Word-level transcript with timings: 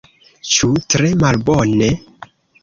Ĉu 0.53 0.69
tre 0.93 1.11
malbone? 1.25 1.91